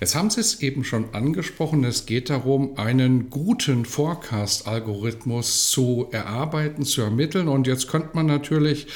[0.00, 6.84] Jetzt haben Sie es eben schon angesprochen, es geht darum, einen guten Forecast-Algorithmus zu erarbeiten,
[6.84, 7.46] zu ermitteln.
[7.46, 8.86] Und jetzt könnte man natürlich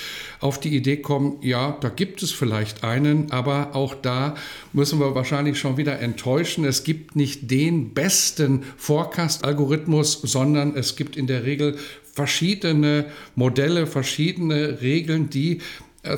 [0.41, 4.35] auf die Idee kommen, ja, da gibt es vielleicht einen, aber auch da
[4.73, 6.65] müssen wir wahrscheinlich schon wieder enttäuschen.
[6.65, 11.77] Es gibt nicht den besten Forecast-Algorithmus, sondern es gibt in der Regel
[12.11, 15.61] verschiedene Modelle, verschiedene Regeln, die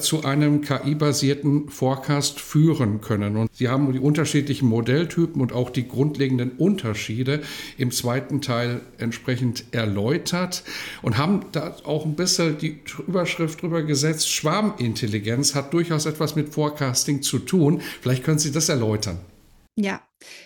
[0.01, 3.37] zu einem KI-basierten Forecast führen können.
[3.37, 7.43] Und Sie haben die unterschiedlichen Modelltypen und auch die grundlegenden Unterschiede
[7.77, 10.65] im zweiten Teil entsprechend erläutert
[11.03, 14.31] und haben da auch ein bisschen die Überschrift drüber gesetzt.
[14.31, 17.83] Schwarmintelligenz hat durchaus etwas mit Forecasting zu tun.
[18.01, 19.19] Vielleicht können Sie das erläutern.
[19.77, 20.01] Ja,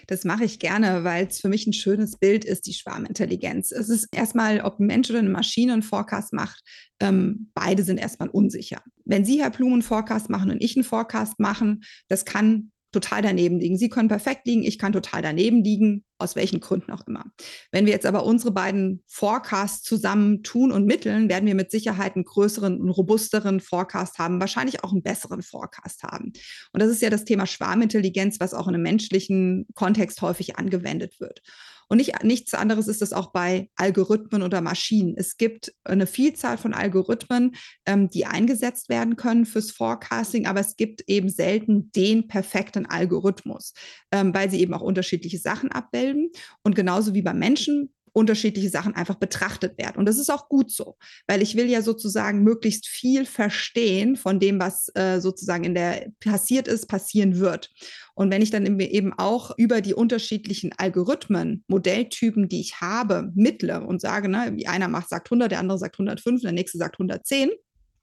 [0.06, 3.72] das mache ich gerne, weil es für mich ein schönes Bild ist, die Schwarmintelligenz.
[3.72, 6.62] Es ist erstmal, ob ein Mensch oder eine Maschine einen Forecast macht,
[7.00, 8.82] ähm, beide sind erstmal unsicher.
[9.04, 13.22] Wenn Sie, Herr Blumen, einen Forecast machen und ich einen Forecast machen, das kann total
[13.22, 13.78] daneben liegen.
[13.78, 17.24] Sie können perfekt liegen, ich kann total daneben liegen, aus welchen Gründen auch immer.
[17.70, 22.16] Wenn wir jetzt aber unsere beiden Forecasts zusammen tun und mitteln, werden wir mit Sicherheit
[22.16, 26.32] einen größeren und robusteren Forecast haben, wahrscheinlich auch einen besseren Forecast haben.
[26.72, 31.20] Und das ist ja das Thema Schwarmintelligenz, was auch in einem menschlichen Kontext häufig angewendet
[31.20, 31.42] wird.
[31.88, 35.14] Und nicht, nichts anderes ist es auch bei Algorithmen oder Maschinen.
[35.16, 40.76] Es gibt eine Vielzahl von Algorithmen, ähm, die eingesetzt werden können fürs Forecasting, aber es
[40.76, 43.72] gibt eben selten den perfekten Algorithmus,
[44.12, 46.30] ähm, weil sie eben auch unterschiedliche Sachen abbilden.
[46.62, 49.96] Und genauso wie beim Menschen unterschiedliche Sachen einfach betrachtet werden.
[49.96, 50.96] Und das ist auch gut so,
[51.26, 56.08] weil ich will ja sozusagen möglichst viel verstehen von dem, was äh, sozusagen in der
[56.20, 57.70] passiert ist, passieren wird.
[58.14, 63.80] Und wenn ich dann eben auch über die unterschiedlichen Algorithmen, Modelltypen, die ich habe, mittle
[63.80, 67.50] und sage, ne, einer macht, sagt 100, der andere sagt 105, der nächste sagt 110,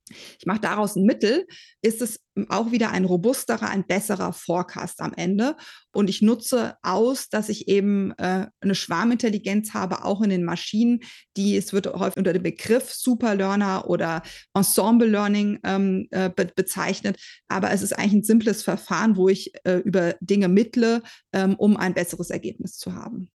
[0.09, 1.47] ich mache daraus ein Mittel,
[1.81, 5.55] ist es auch wieder ein robusterer, ein besserer Forecast am Ende.
[5.93, 10.99] Und ich nutze aus, dass ich eben äh, eine Schwarmintelligenz habe, auch in den Maschinen,
[11.37, 14.21] die, es wird häufig unter dem Begriff Superlearner oder
[14.53, 17.17] Ensemble Learning ähm, äh, be bezeichnet.
[17.47, 21.01] Aber es ist eigentlich ein simples Verfahren, wo ich äh, über Dinge mittle,
[21.33, 23.29] ähm, um ein besseres Ergebnis zu haben.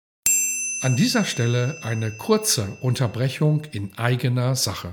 [0.83, 4.93] An dieser Stelle eine kurze Unterbrechung in eigener Sache.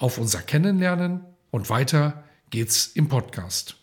[0.00, 3.76] auf unser Kennenlernen und weiter geht's im Podcast.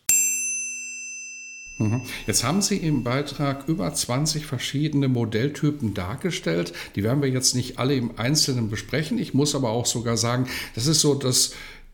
[1.77, 2.01] Mhm.
[2.25, 6.73] Jetzt haben Sie im Beitrag über 20 verschiedene Modelltypen dargestellt.
[6.95, 9.19] Die werden wir jetzt nicht alle im Einzelnen besprechen.
[9.19, 11.53] Ich muss aber auch sogar sagen, das ist so das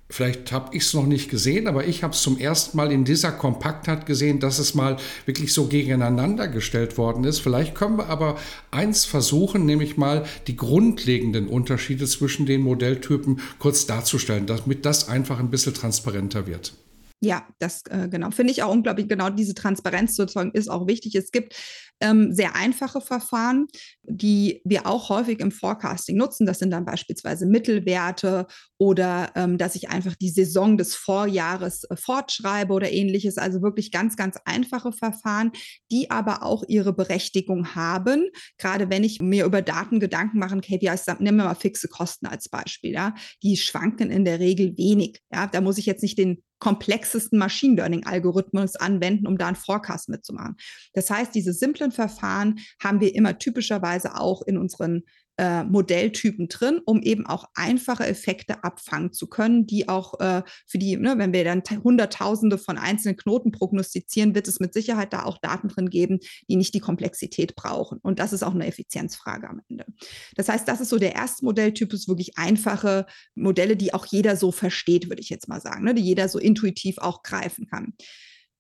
[0.10, 3.04] Vielleicht habe ich es noch nicht gesehen, aber ich habe es zum ersten Mal in
[3.04, 7.40] dieser Kompaktheit gesehen, dass es mal wirklich so gegeneinander gestellt worden ist.
[7.40, 8.38] Vielleicht können wir aber
[8.70, 15.40] eins versuchen, nämlich mal die grundlegenden Unterschiede zwischen den Modelltypen kurz darzustellen, damit das einfach
[15.40, 16.74] ein bisschen transparenter wird.
[17.24, 19.08] Ja, das äh, genau finde ich auch unglaublich.
[19.08, 21.16] Genau diese Transparenz sozusagen ist auch wichtig.
[21.16, 21.56] Es gibt
[22.04, 23.68] ähm, sehr einfache Verfahren,
[24.04, 26.46] die wir auch häufig im Forecasting nutzen.
[26.46, 28.46] Das sind dann beispielsweise Mittelwerte
[28.78, 33.38] oder ähm, dass ich einfach die Saison des Vorjahres äh, fortschreibe oder ähnliches.
[33.38, 35.52] Also wirklich ganz, ganz einfache Verfahren,
[35.92, 38.30] die aber auch ihre Berechtigung haben.
[38.58, 42.50] Gerade wenn ich mir über Daten Gedanken mache, KPIs, nehmen wir mal fixe Kosten als
[42.50, 42.92] Beispiel.
[42.92, 45.22] Ja, die schwanken in der Regel wenig.
[45.32, 50.08] Ja, da muss ich jetzt nicht den komplexesten Machine Learning-Algorithmus anwenden, um da einen Forecast
[50.08, 50.56] mitzumachen.
[50.94, 55.04] Das heißt, diese simplen Verfahren haben wir immer typischerweise auch in unseren
[55.38, 60.78] äh, Modelltypen drin, um eben auch einfache Effekte abfangen zu können, die auch äh, für
[60.78, 65.24] die, ne, wenn wir dann Hunderttausende von einzelnen Knoten prognostizieren, wird es mit Sicherheit da
[65.24, 68.00] auch Daten drin geben, die nicht die Komplexität brauchen.
[68.04, 69.86] Und das ist auch eine Effizienzfrage am Ende.
[70.36, 74.36] Das heißt, das ist so der erste Modelltyp, ist wirklich einfache Modelle, die auch jeder
[74.36, 77.94] so versteht, würde ich jetzt mal sagen, ne, die jeder so intuitiv auch greifen kann.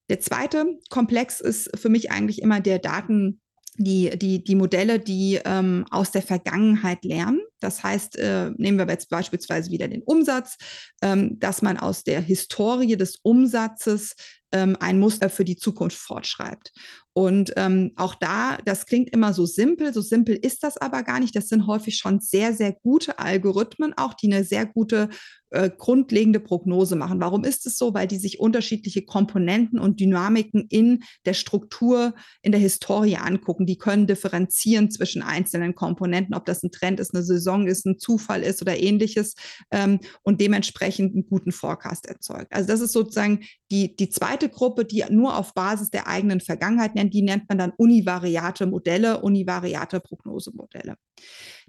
[0.09, 3.41] Der zweite Komplex ist für mich eigentlich immer der Daten,
[3.77, 7.41] die, die, die Modelle, die ähm, aus der Vergangenheit lernen.
[7.59, 10.57] Das heißt, äh, nehmen wir jetzt beispielsweise wieder den Umsatz,
[11.01, 14.15] ähm, dass man aus der Historie des Umsatzes
[14.53, 16.71] ähm, ein Muster für die Zukunft fortschreibt.
[17.15, 21.19] Und ähm, auch da, das klingt immer so simpel, so simpel ist das aber gar
[21.19, 21.35] nicht.
[21.35, 25.09] Das sind häufig schon sehr, sehr gute Algorithmen, auch die eine sehr gute
[25.51, 27.21] äh, grundlegende Prognose machen.
[27.21, 27.93] Warum ist es so?
[27.93, 33.67] Weil die sich unterschiedliche Komponenten und Dynamiken in der Struktur, in der Historie angucken.
[33.67, 37.99] Die können differenzieren zwischen einzelnen Komponenten, ob das ein Trend ist, eine Saison ist, ein
[37.99, 39.35] Zufall ist oder ähnliches
[39.69, 42.51] ähm, und dementsprechend einen guten Forecast erzeugt.
[42.51, 46.95] Also das ist sozusagen die, die zweite Gruppe, die nur auf Basis der eigenen Vergangenheit
[46.95, 50.95] nennt, die nennt man dann univariate Modelle, univariate Prognosemodelle.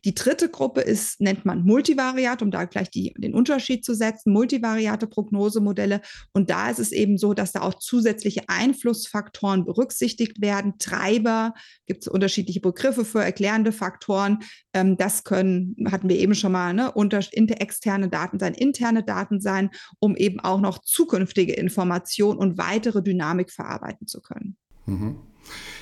[0.05, 4.33] Die dritte Gruppe ist, nennt man Multivariat, um da gleich die, den Unterschied zu setzen,
[4.33, 6.03] multivariate Prognosemodelle.
[6.33, 10.75] Und da ist es eben so, dass da auch zusätzliche Einflussfaktoren berücksichtigt werden.
[10.79, 11.55] Treiber,
[11.87, 14.41] gibt es unterschiedliche Begriffe für erklärende Faktoren.
[14.73, 19.03] Ähm, das können, hatten wir eben schon mal, ne, unter, inter, externe Daten sein, interne
[19.03, 24.57] Daten sein, um eben auch noch zukünftige Informationen und weitere Dynamik verarbeiten zu können.
[24.87, 25.17] Mhm.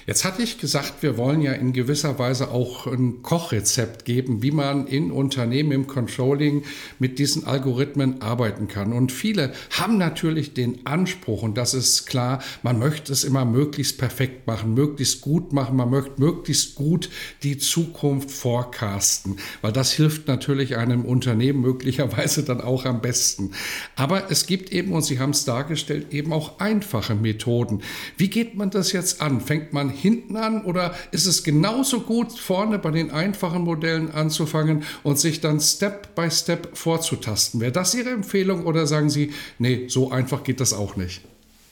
[0.04, 4.50] Jetzt hatte ich gesagt, wir wollen ja in gewisser Weise auch ein Kochrezept geben, wie
[4.50, 6.64] man in Unternehmen im Controlling
[6.98, 8.92] mit diesen Algorithmen arbeiten kann.
[8.92, 13.98] Und viele haben natürlich den Anspruch, und das ist klar, man möchte es immer möglichst
[13.98, 17.08] perfekt machen, möglichst gut machen, man möchte möglichst gut
[17.44, 23.52] die Zukunft forecasten, weil das hilft natürlich einem Unternehmen möglicherweise dann auch am besten.
[23.94, 27.82] Aber es gibt eben, und Sie haben es dargestellt, eben auch einfache Methoden.
[28.16, 29.40] Wie geht man das jetzt an?
[29.40, 34.84] Fängt man hinten an oder ist es genauso gut, vorne bei den einfachen Modellen anzufangen
[35.02, 37.60] und sich dann Step by Step vorzutasten?
[37.60, 41.22] Wäre das Ihre Empfehlung oder sagen Sie, nee, so einfach geht das auch nicht?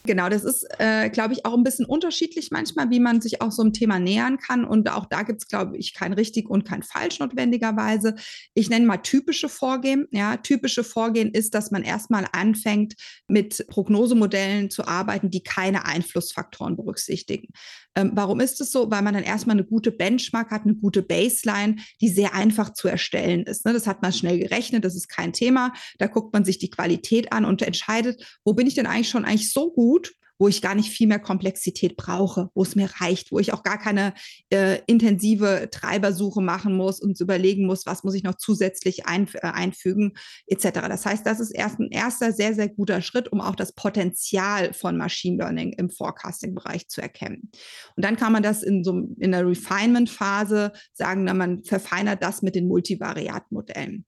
[0.05, 3.53] Genau, das ist, äh, glaube ich, auch ein bisschen unterschiedlich manchmal, wie man sich auch
[3.53, 4.65] so einem Thema nähern kann.
[4.65, 8.15] Und auch da gibt es, glaube ich, kein richtig und kein falsch notwendigerweise.
[8.55, 10.07] Ich nenne mal typische Vorgehen.
[10.11, 12.95] Ja, typische Vorgehen ist, dass man erstmal anfängt,
[13.29, 17.49] mit Prognosemodellen zu arbeiten, die keine Einflussfaktoren berücksichtigen.
[17.97, 18.91] Ähm, warum ist es so?
[18.91, 22.89] Weil man dann erstmal eine gute Benchmark hat, eine gute Baseline, die sehr einfach zu
[22.89, 23.67] erstellen ist.
[23.67, 23.73] Ne?
[23.73, 25.73] Das hat man schnell gerechnet, das ist kein Thema.
[25.99, 29.25] Da guckt man sich die Qualität an und entscheidet, wo bin ich denn eigentlich schon
[29.25, 29.90] eigentlich so gut,
[30.41, 33.63] wo ich gar nicht viel mehr Komplexität brauche, wo es mir reicht, wo ich auch
[33.63, 34.15] gar keine
[34.49, 39.49] äh, intensive Treibersuche machen muss und überlegen muss, was muss ich noch zusätzlich ein, äh,
[39.49, 40.15] einfügen,
[40.47, 40.81] etc.
[40.89, 44.73] Das heißt, das ist erst ein erster sehr, sehr guter Schritt, um auch das Potenzial
[44.73, 47.51] von Machine Learning im Forecasting-Bereich zu erkennen.
[47.97, 52.41] Und dann kann man das in so in der Refinement-Phase sagen, na, man verfeinert das
[52.41, 54.07] mit den Multivariat-Modellen.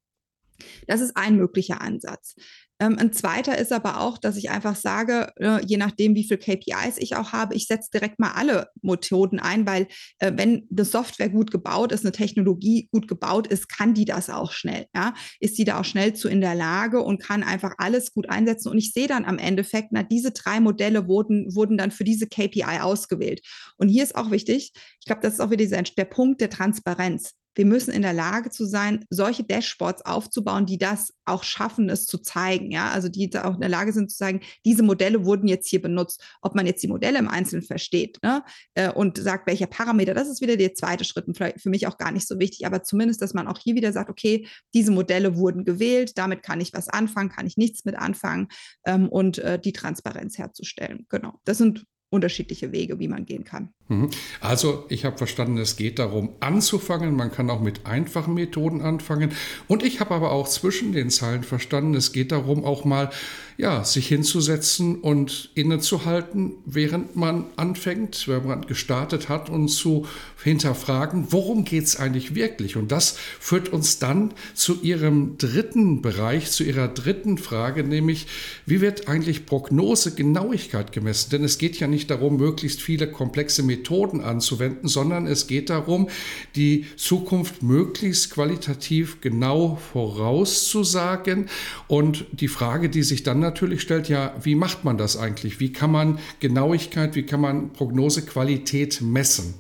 [0.87, 2.37] Das ist ein möglicher Ansatz.
[2.83, 6.39] Ähm, ein zweiter ist aber auch, dass ich einfach sage, äh, je nachdem, wie viele
[6.39, 9.87] KPIs ich auch habe, ich setze direkt mal alle Methoden ein, weil
[10.19, 14.31] äh, wenn eine Software gut gebaut ist, eine Technologie gut gebaut ist, kann die das
[14.31, 14.87] auch schnell.
[14.97, 15.15] Ja?
[15.39, 18.71] Ist die da auch schnell zu in der Lage und kann einfach alles gut einsetzen.
[18.71, 22.27] Und ich sehe dann am Endeffekt, na, diese drei Modelle wurden, wurden dann für diese
[22.27, 23.47] KPI ausgewählt.
[23.77, 26.51] Und hier ist auch wichtig, ich glaube, das ist auch wieder dieser, der Punkt der
[26.51, 31.89] Transparenz wir müssen in der Lage zu sein, solche Dashboards aufzubauen, die das auch schaffen,
[31.89, 32.71] es zu zeigen.
[32.71, 35.83] Ja, also die auch in der Lage sind zu sagen, diese Modelle wurden jetzt hier
[35.83, 36.23] benutzt.
[36.41, 38.43] Ob man jetzt die Modelle im Einzelnen versteht ne,
[38.75, 41.99] äh, und sagt, welcher Parameter, das ist wieder der zweite Schritt und für mich auch
[41.99, 45.37] gar nicht so wichtig, aber zumindest, dass man auch hier wieder sagt, okay, diese Modelle
[45.37, 48.49] wurden gewählt, damit kann ich was anfangen, kann ich nichts mit anfangen
[48.87, 51.07] ähm, und äh, die Transparenz herzustellen.
[51.09, 53.71] Genau, das sind unterschiedliche Wege, wie man gehen kann.
[53.89, 54.11] Mhm.
[54.41, 57.17] Also ich habe verstanden, es geht darum anzufangen.
[57.17, 59.33] Man kann auch mit einfachen Methoden anfangen.
[59.67, 63.11] Und ich habe aber auch zwischen den Zeilen verstanden, es geht darum auch mal,
[63.59, 70.07] ja, sich hinzusetzen und innezuhalten, während man anfängt, wenn man gestartet hat und zu
[70.43, 72.77] hinterfragen, worum geht es eigentlich wirklich?
[72.77, 78.27] Und das führt uns dann zu Ihrem dritten Bereich, zu Ihrer dritten Frage, nämlich
[78.67, 81.31] wie wird eigentlich Prognosegenauigkeit gemessen?
[81.31, 85.71] Denn es geht ja nicht darum, möglichst viele komplexe Methoden Methoden anzuwenden, sondern es geht
[85.71, 86.09] darum,
[86.57, 91.49] die Zukunft möglichst qualitativ genau vorauszusagen.
[91.89, 95.61] Und die Frage, die sich dann natürlich stellt, ja, wie macht man das eigentlich?
[95.61, 99.55] Wie kann man Genauigkeit, wie kann man Prognosequalität messen?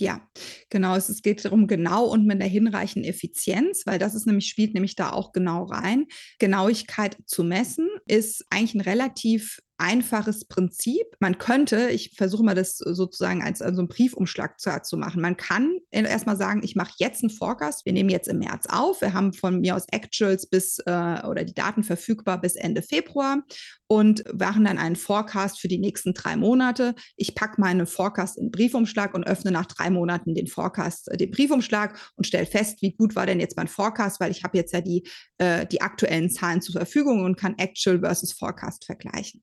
[0.00, 0.26] Ja,
[0.70, 0.96] genau.
[0.96, 4.96] Es geht darum, genau und mit einer hinreichenden Effizienz, weil das ist nämlich, spielt nämlich
[4.96, 6.06] da auch genau rein.
[6.38, 11.06] Genauigkeit zu messen ist eigentlich ein relativ einfaches Prinzip.
[11.18, 15.22] Man könnte, ich versuche mal das sozusagen als also einen Briefumschlag zu, zu machen.
[15.22, 17.86] Man kann erstmal sagen, ich mache jetzt einen Forecast.
[17.86, 19.00] Wir nehmen jetzt im März auf.
[19.00, 23.42] Wir haben von mir aus Actuals bis äh, oder die Daten verfügbar bis Ende Februar
[23.90, 26.94] und machen dann einen Forecast für die nächsten drei Monate.
[27.16, 31.16] Ich packe meinen Forecast in den Briefumschlag und öffne nach drei Monaten den Forecast, äh,
[31.16, 34.56] den Briefumschlag und stelle fest, wie gut war denn jetzt mein Forecast, weil ich habe
[34.56, 35.08] jetzt ja die,
[35.38, 39.42] äh, die aktuellen Zahlen zur Verfügung und kann Actual versus Forecast vergleichen.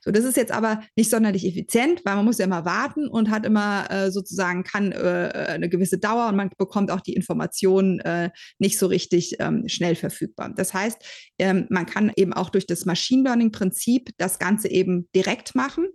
[0.00, 3.30] So, das ist jetzt aber nicht sonderlich effizient, weil man muss ja immer warten und
[3.30, 8.00] hat immer äh, sozusagen kann äh, eine gewisse Dauer und man bekommt auch die Informationen
[8.00, 10.52] äh, nicht so richtig ähm, schnell verfügbar.
[10.56, 10.98] Das heißt,
[11.38, 15.86] ähm, man kann eben auch durch das Machine Learning Prinzip das Ganze eben direkt machen.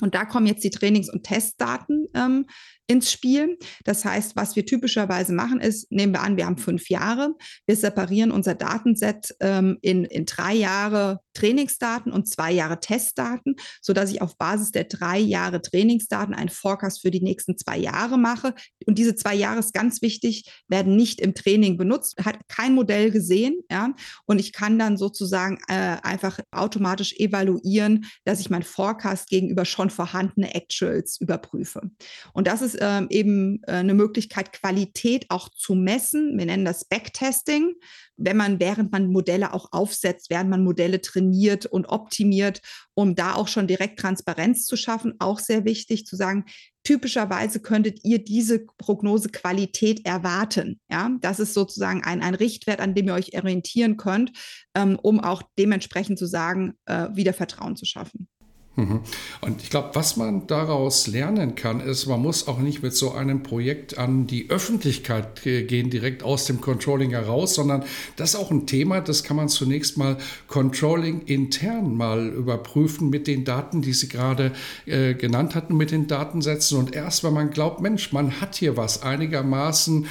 [0.00, 2.46] Und da kommen jetzt die Trainings- und Testdaten ähm,
[2.86, 3.58] ins Spiel.
[3.84, 7.34] Das heißt, was wir typischerweise machen, ist, nehmen wir an, wir haben fünf Jahre,
[7.66, 14.10] wir separieren unser Datenset ähm, in, in drei Jahre Trainingsdaten und zwei Jahre Testdaten, sodass
[14.10, 18.54] ich auf Basis der drei Jahre Trainingsdaten einen Forecast für die nächsten zwei Jahre mache.
[18.86, 23.10] Und diese zwei Jahre ist ganz wichtig, werden nicht im Training benutzt, hat kein Modell
[23.10, 23.60] gesehen.
[23.70, 23.94] Ja?
[24.26, 29.90] Und ich kann dann sozusagen äh, einfach automatisch evaluieren, dass ich mein Forecast gegenüber schon
[29.90, 31.90] vorhandene Actuals überprüfe.
[32.32, 36.36] Und das ist ist ähm, eben äh, eine Möglichkeit, Qualität auch zu messen.
[36.38, 37.74] Wir nennen das Backtesting.
[38.16, 42.60] Wenn man, während man Modelle auch aufsetzt, während man Modelle trainiert und optimiert,
[42.94, 46.44] um da auch schon direkt Transparenz zu schaffen, auch sehr wichtig zu sagen,
[46.84, 50.80] typischerweise könntet ihr diese Prognosequalität erwarten.
[50.90, 54.32] Ja, das ist sozusagen ein, ein Richtwert, an dem ihr euch orientieren könnt,
[54.76, 58.28] ähm, um auch dementsprechend zu sagen, äh, wieder Vertrauen zu schaffen.
[58.76, 59.00] Mhm.
[59.40, 63.12] Und ich glaube, was man daraus lernen kann, ist, man muss auch nicht mit so
[63.12, 67.84] einem Projekt an die Öffentlichkeit gehen, direkt aus dem Controlling heraus, sondern
[68.16, 70.16] das ist auch ein Thema, das kann man zunächst mal
[70.48, 74.50] Controlling intern mal überprüfen mit den Daten, die Sie gerade
[74.86, 76.78] äh, genannt hatten, mit den Datensätzen.
[76.78, 80.06] Und erst wenn man glaubt, Mensch, man hat hier was einigermaßen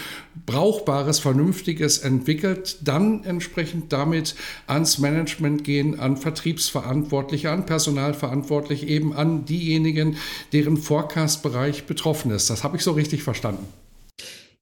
[0.45, 4.35] Brauchbares, Vernünftiges entwickelt, dann entsprechend damit
[4.67, 8.52] ans Management gehen, an Vertriebsverantwortliche, an Personalverantwortliche,
[8.87, 10.17] eben an diejenigen,
[10.51, 12.49] deren Forecast-Bereich betroffen ist.
[12.49, 13.65] Das habe ich so richtig verstanden.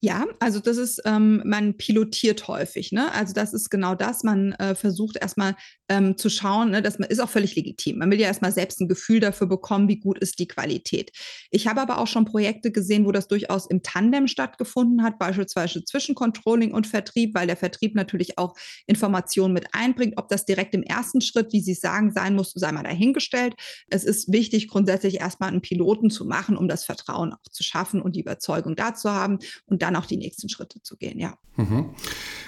[0.03, 2.91] Ja, also das ist, ähm, man pilotiert häufig.
[2.91, 3.11] Ne?
[3.13, 4.23] Also das ist genau das.
[4.23, 5.55] Man äh, versucht erstmal
[5.89, 7.99] ähm, zu schauen, ne, man ist auch völlig legitim.
[7.99, 11.11] Man will ja erstmal selbst ein Gefühl dafür bekommen, wie gut ist die Qualität.
[11.51, 15.83] Ich habe aber auch schon Projekte gesehen, wo das durchaus im Tandem stattgefunden hat, beispielsweise
[15.83, 18.55] zwischen Controlling und Vertrieb, weil der Vertrieb natürlich auch
[18.87, 20.13] Informationen mit einbringt.
[20.17, 23.53] Ob das direkt im ersten Schritt, wie Sie sagen, sein muss, sei mal dahingestellt.
[23.89, 28.01] Es ist wichtig, grundsätzlich erstmal einen Piloten zu machen, um das Vertrauen auch zu schaffen
[28.01, 31.37] und die Überzeugung dazu haben und dann dann auch die nächsten Schritte zu gehen, ja.
[31.57, 31.89] Mhm.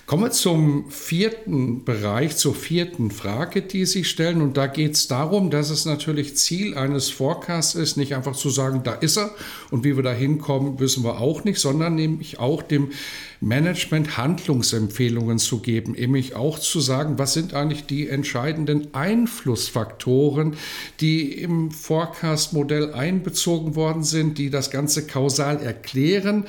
[0.06, 4.42] Kommen wir zum vierten Bereich, zur vierten Frage, die Sie stellen.
[4.42, 8.50] Und da geht es darum, dass es natürlich Ziel eines Forecasts ist, nicht einfach zu
[8.50, 9.32] sagen, da ist er
[9.72, 12.92] und wie wir da hinkommen, wissen wir auch nicht, sondern nämlich auch dem
[13.40, 20.56] Management Handlungsempfehlungen zu geben, nämlich auch zu sagen, was sind eigentlich die entscheidenden Einflussfaktoren,
[21.02, 26.46] die im Forecast-Modell einbezogen worden sind, die das Ganze kausal erklären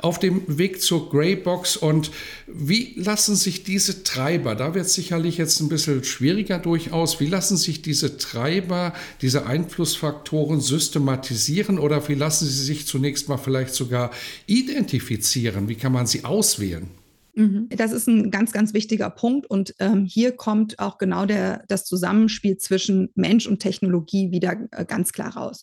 [0.00, 2.10] auf dem Weg zur Greybox und
[2.46, 7.26] wie lassen sich diese Treiber, da wird es sicherlich jetzt ein bisschen schwieriger durchaus, wie
[7.26, 13.74] lassen sich diese Treiber, diese Einflussfaktoren systematisieren oder wie lassen sie sich zunächst mal vielleicht
[13.74, 14.10] sogar
[14.46, 15.68] identifizieren?
[15.68, 16.88] Wie kann man sie auswählen?
[17.36, 17.68] Mhm.
[17.68, 19.46] Das ist ein ganz, ganz wichtiger Punkt.
[19.46, 24.84] Und ähm, hier kommt auch genau der, das Zusammenspiel zwischen Mensch und Technologie wieder äh,
[24.86, 25.62] ganz klar raus.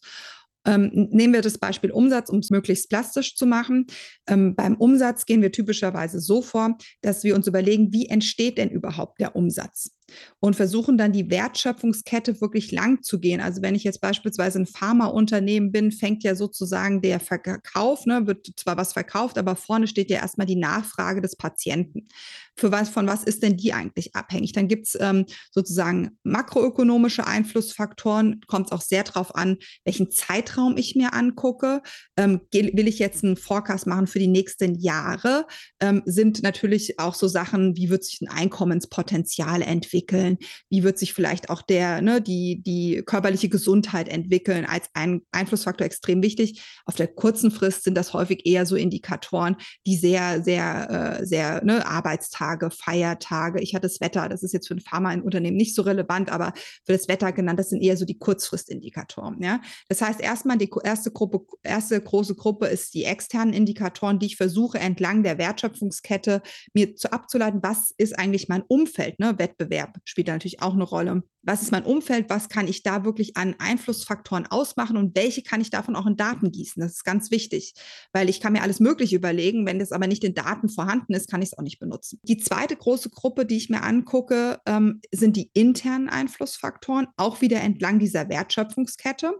[0.66, 3.88] Ähm, nehmen wir das Beispiel Umsatz, um es möglichst plastisch zu machen.
[4.28, 8.70] Ähm, beim Umsatz gehen wir typischerweise so vor, dass wir uns überlegen, wie entsteht denn
[8.70, 9.92] überhaupt der Umsatz?
[10.40, 13.40] Und versuchen dann die Wertschöpfungskette wirklich lang zu gehen.
[13.40, 18.48] Also wenn ich jetzt beispielsweise ein Pharmaunternehmen bin, fängt ja sozusagen der Verkauf, ne, wird
[18.58, 22.08] zwar was verkauft, aber vorne steht ja erstmal die Nachfrage des Patienten.
[22.56, 24.52] Für was, von was ist denn die eigentlich abhängig?
[24.52, 30.78] Dann gibt es ähm, sozusagen makroökonomische Einflussfaktoren, kommt es auch sehr darauf an, welchen Zeitraum
[30.78, 31.82] ich mir angucke.
[32.18, 35.48] Ähm, will ich jetzt einen Forecast machen für die nächsten Jahre?
[35.80, 39.93] Ähm, sind natürlich auch so Sachen, wie wird sich ein Einkommenspotenzial entwickeln?
[39.94, 40.38] Entwickeln?
[40.70, 45.86] Wie wird sich vielleicht auch der, ne, die, die körperliche Gesundheit entwickeln als ein Einflussfaktor
[45.86, 46.62] extrem wichtig.
[46.86, 51.64] Auf der kurzen Frist sind das häufig eher so Indikatoren, die sehr, sehr, äh, sehr,
[51.64, 53.62] ne, Arbeitstage, Feiertage.
[53.62, 56.54] Ich hatte das Wetter, das ist jetzt für ein Pharmaunternehmen nicht so relevant, aber
[56.86, 59.42] für das Wetter genannt, das sind eher so die Kurzfristindikatoren.
[59.42, 59.62] Ja?
[59.90, 64.38] Das heißt, erstmal die erste Gruppe, erste große Gruppe ist die externen Indikatoren, die ich
[64.38, 66.42] versuche entlang der Wertschöpfungskette
[66.74, 69.38] mir zu abzuleiten, was ist eigentlich mein Umfeld, ne?
[69.38, 73.04] Wettbewerb spielt da natürlich auch eine Rolle was ist mein Umfeld, was kann ich da
[73.04, 76.82] wirklich an Einflussfaktoren ausmachen und welche kann ich davon auch in Daten gießen.
[76.82, 77.74] Das ist ganz wichtig,
[78.14, 81.30] weil ich kann mir alles Mögliche überlegen, wenn das aber nicht in Daten vorhanden ist,
[81.30, 82.20] kann ich es auch nicht benutzen.
[82.24, 87.60] Die zweite große Gruppe, die ich mir angucke, ähm, sind die internen Einflussfaktoren, auch wieder
[87.60, 89.34] entlang dieser Wertschöpfungskette,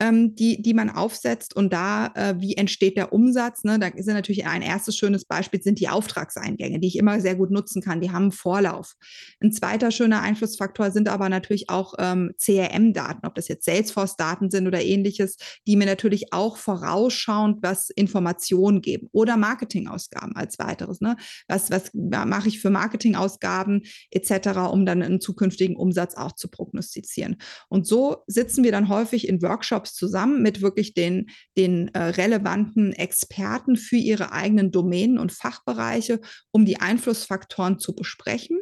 [0.00, 3.64] ähm, die, die man aufsetzt und da, äh, wie entsteht der Umsatz.
[3.64, 3.78] Ne?
[3.78, 7.50] Da ist natürlich ein erstes schönes Beispiel, sind die Auftragseingänge, die ich immer sehr gut
[7.50, 8.00] nutzen kann.
[8.00, 8.94] Die haben einen Vorlauf.
[9.42, 14.50] Ein zweiter schöner Einflussfaktor sind aber natürlich natürlich auch ähm, CRM-Daten, ob das jetzt Salesforce-Daten
[14.50, 21.00] sind oder ähnliches, die mir natürlich auch vorausschauend was Informationen geben oder Marketingausgaben als weiteres.
[21.00, 21.16] Ne?
[21.48, 27.36] Was, was mache ich für Marketingausgaben etc., um dann einen zukünftigen Umsatz auch zu prognostizieren.
[27.68, 32.92] Und so sitzen wir dann häufig in Workshops zusammen mit wirklich den, den äh, relevanten
[32.92, 36.20] Experten für ihre eigenen Domänen und Fachbereiche,
[36.50, 38.58] um die Einflussfaktoren zu besprechen.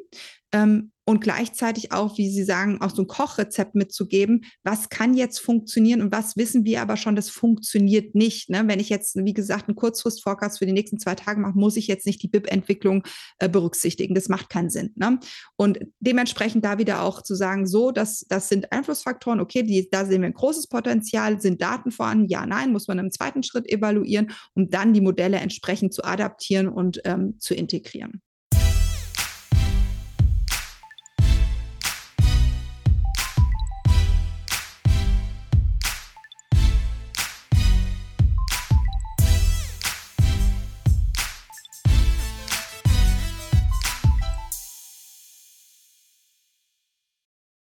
[0.53, 5.39] Ähm, und gleichzeitig auch, wie Sie sagen, auch so ein Kochrezept mitzugeben, was kann jetzt
[5.39, 8.51] funktionieren und was wissen wir aber schon, das funktioniert nicht.
[8.51, 8.65] Ne?
[8.67, 11.87] Wenn ich jetzt, wie gesagt, einen Kurzfrist-Forecast für die nächsten zwei Tage mache, muss ich
[11.87, 13.05] jetzt nicht die BIP-Entwicklung
[13.39, 14.15] äh, berücksichtigen.
[14.15, 14.93] Das macht keinen Sinn.
[14.97, 15.19] Ne?
[15.57, 20.05] Und dementsprechend da wieder auch zu sagen, so, das, das sind Einflussfaktoren, okay, die, da
[20.05, 23.67] sehen wir ein großes Potenzial, sind Daten vorhanden, ja, nein, muss man im zweiten Schritt
[23.67, 28.21] evaluieren, um dann die Modelle entsprechend zu adaptieren und ähm, zu integrieren.